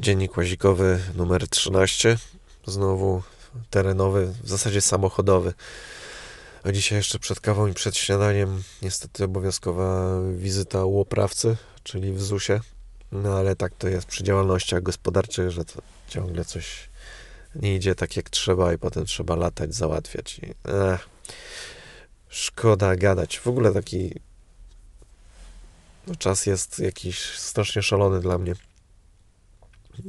[0.00, 2.18] Dziennik łazikowy numer 13.
[2.66, 3.22] Znowu
[3.70, 5.54] terenowy, w zasadzie samochodowy.
[6.64, 12.22] A dzisiaj jeszcze przed kawą i przed śniadaniem niestety obowiązkowa wizyta u oprawcy, czyli w
[12.22, 12.60] ZUS-ie.
[13.12, 15.62] No ale tak to jest przy działalnościach gospodarczych, że
[16.08, 16.88] ciągle coś
[17.54, 20.38] nie idzie tak jak trzeba i potem trzeba latać, załatwiać.
[20.38, 21.08] I, ech,
[22.28, 23.38] szkoda gadać.
[23.38, 24.14] W ogóle taki
[26.06, 28.54] no, czas jest jakiś strasznie szalony dla mnie.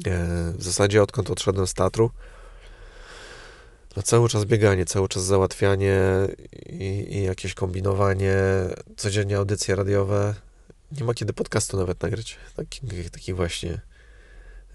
[0.05, 2.11] E, w zasadzie odkąd odszedłem z teatru,
[3.95, 5.99] no cały czas bieganie, cały czas załatwianie
[6.65, 8.35] i, i, jakieś kombinowanie,
[8.97, 10.35] codziennie audycje radiowe.
[10.91, 13.81] Nie ma kiedy podcastu nawet nagrać, takich, takich właśnie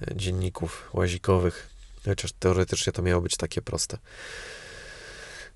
[0.02, 1.68] e, dzienników łazikowych,
[2.04, 3.98] chociaż teoretycznie to miało być takie proste.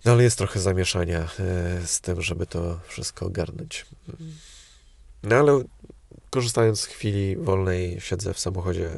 [0.04, 3.86] No ale jest trochę zamieszania e, z tym, żeby to wszystko ogarnąć.
[5.22, 5.64] No ale
[6.30, 8.90] korzystając z chwili wolnej, siedzę w samochodzie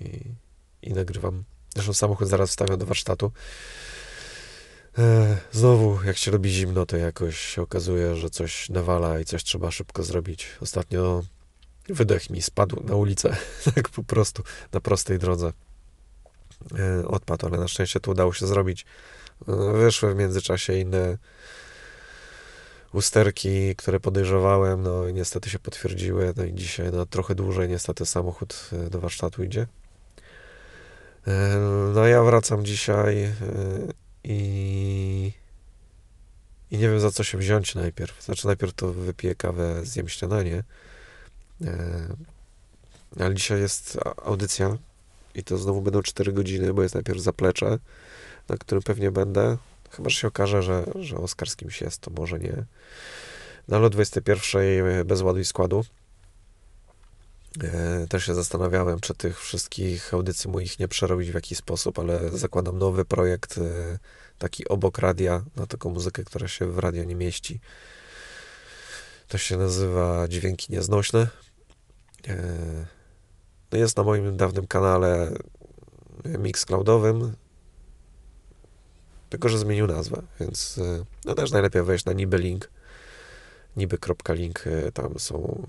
[0.00, 0.34] i,
[0.82, 1.44] i nagrywam.
[1.74, 3.32] Zresztą samochód zaraz wstawiam do warsztatu.
[4.98, 9.44] E, znowu, jak się robi zimno, to jakoś się okazuje, że coś nawala i coś
[9.44, 10.48] trzeba szybko zrobić.
[10.60, 11.22] Ostatnio
[11.88, 13.36] wydech mi spadł na ulicę,
[13.74, 15.52] tak po prostu, na prostej drodze.
[16.78, 18.86] E, odpadł, ale na szczęście to udało się zrobić.
[19.48, 21.18] E, wyszły w międzyczasie inne
[22.92, 26.32] usterki, które podejrzewałem, no i niestety się potwierdziły.
[26.36, 29.66] No i dzisiaj no, trochę dłużej niestety samochód do warsztatu idzie.
[31.94, 33.32] No ja wracam dzisiaj
[34.24, 35.32] i,
[36.70, 38.22] i nie wiem za co się wziąć najpierw.
[38.22, 40.62] Znaczy najpierw to wypiję kawę, zjem śniadanie.
[41.64, 42.06] E,
[43.20, 44.76] ale dzisiaj jest audycja
[45.34, 47.78] i to znowu będą 4 godziny, bo jest najpierw zaplecze,
[48.48, 49.56] na którym pewnie będę.
[49.90, 52.64] Chyba, że się okaże, że, że Oskar z kimś jest, to może nie.
[53.68, 55.84] Na lot 21 bez ładu i składu.
[57.64, 62.30] E, też się zastanawiałem, czy tych wszystkich audycji moich nie przerobić w jakiś sposób, ale
[62.30, 63.98] zakładam nowy projekt, e,
[64.38, 67.60] taki obok radia, na taką muzykę, która się w radio nie mieści.
[69.28, 71.28] To się nazywa Dźwięki Nieznośne.
[72.28, 72.86] E,
[73.72, 75.32] no jest na moim dawnym kanale
[76.24, 77.32] Mixcloudowym,
[79.30, 80.80] tylko że zmienił nazwę, więc
[81.24, 82.70] no też najlepiej wejść na niby link,
[83.76, 84.64] niby.link,
[84.94, 85.66] tam są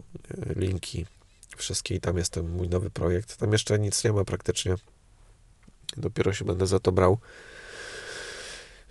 [0.56, 1.06] linki
[1.57, 3.38] wszystkie i tam jest ten mój nowy projekt.
[3.38, 4.75] Tam jeszcze nic nie ma praktycznie.
[5.97, 7.18] Dopiero się będę za to brał.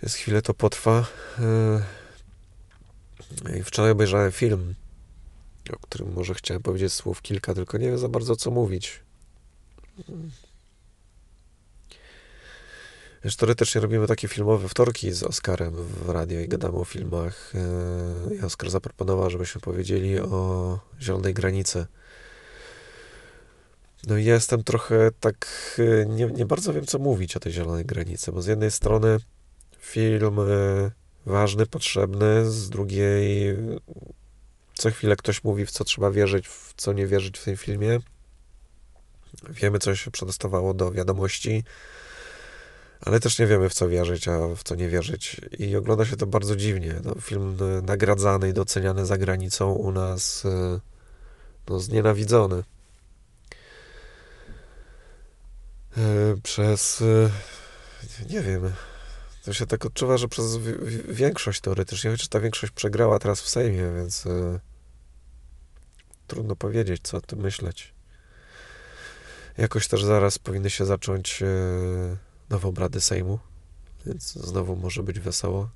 [0.01, 1.05] Więc chwilę to potrwa.
[3.43, 4.75] Yy, I wczoraj obejrzałem film,
[5.73, 8.99] o którym może chciałem powiedzieć słów kilka, tylko nie wiem za bardzo co mówić.
[13.37, 17.53] Teoretycznie robimy takie filmowe wtorki z Oskarem w radio i gadamy o filmach.
[18.29, 21.85] Yy, I Oskar zaproponował, żebyśmy powiedzieli o Zielonej Granicy
[24.07, 25.47] no jestem trochę tak,
[25.79, 29.17] y, nie, nie bardzo wiem, co mówić o tej zielonej granicy, bo z jednej strony
[29.79, 30.91] film y,
[31.25, 33.57] ważny, potrzebny, z drugiej
[34.73, 37.99] co chwilę ktoś mówi, w co trzeba wierzyć, w co nie wierzyć w tym filmie.
[39.49, 41.63] Wiemy, co się przedostawało do wiadomości,
[43.01, 45.41] ale też nie wiemy, w co wierzyć, a w co nie wierzyć.
[45.59, 46.95] I ogląda się to bardzo dziwnie.
[47.03, 50.43] No, film y, nagradzany i doceniany za granicą u nas
[51.69, 52.63] no, znienawidzony.
[56.43, 57.29] Przez e,
[58.29, 58.73] nie wiem,
[59.43, 60.57] to się tak odczuwa, że przez
[61.07, 64.59] większość teoretycznie, chociaż ta większość przegrała teraz w Sejmie, więc e,
[66.27, 67.93] trudno powiedzieć, co o tym myśleć.
[69.57, 71.43] Jakoś też zaraz powinny się zacząć
[72.49, 73.39] nowe obrady Sejmu,
[74.05, 75.69] więc znowu może być wesoło.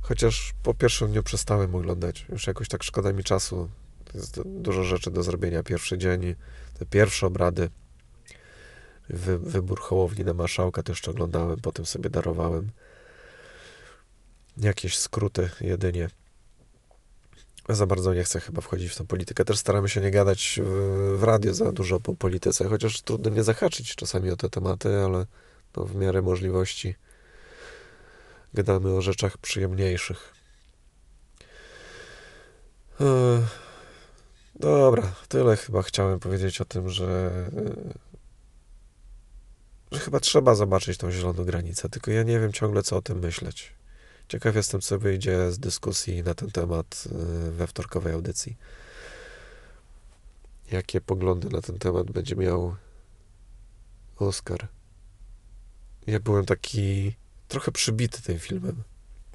[0.00, 2.26] Chociaż po pierwszym dniu przestałem oglądać.
[2.28, 3.70] Już jakoś tak szkoda mi czasu.
[4.14, 5.62] Jest dużo rzeczy do zrobienia.
[5.62, 6.34] Pierwszy dzień,
[6.78, 7.70] te pierwsze obrady
[9.08, 12.70] wy, wybór Hołowni na marszałka jeszcze oglądałem, potem sobie darowałem.
[14.56, 16.08] Jakieś skróty jedynie.
[17.68, 19.44] Za bardzo nie chcę chyba wchodzić w tą politykę.
[19.44, 23.42] Też staramy się nie gadać w, w radio za dużo po polityce, chociaż trudno nie
[23.42, 25.26] zahaczyć czasami o te tematy, ale
[25.76, 26.94] no, w miarę możliwości
[28.54, 30.34] gadamy o rzeczach przyjemniejszych.
[33.00, 33.04] E,
[34.54, 37.30] dobra, tyle chyba chciałem powiedzieć o tym, że
[39.92, 43.18] że chyba trzeba zobaczyć tą zieloną granicę, tylko ja nie wiem ciągle, co o tym
[43.18, 43.72] myśleć.
[44.28, 47.04] Ciekaw jestem, co wyjdzie z dyskusji na ten temat
[47.48, 48.56] y, we wtorkowej audycji.
[50.72, 52.76] Jakie poglądy na ten temat będzie miał
[54.16, 54.68] Oscar.
[56.06, 57.14] Ja byłem taki
[57.48, 58.82] trochę przybity tym filmem,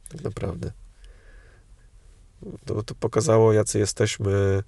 [0.09, 0.71] tak naprawdę.
[2.65, 4.63] To, to pokazało, jacy jesteśmy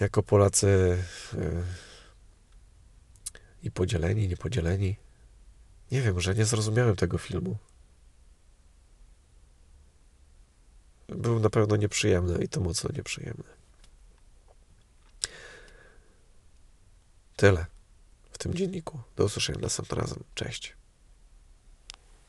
[0.00, 0.98] jako Polacy
[1.34, 1.62] y,
[3.66, 4.96] i podzieleni, niepodzieleni.
[5.92, 7.56] Nie wiem, że nie zrozumiałem tego filmu.
[11.08, 13.44] Był na pewno nieprzyjemny i to mocno nieprzyjemny.
[17.36, 17.66] Tyle
[18.30, 19.00] w tym dzienniku.
[19.16, 20.24] Do usłyszenia następnym razem.
[20.34, 20.76] Cześć.